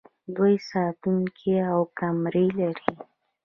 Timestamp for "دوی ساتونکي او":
0.35-1.79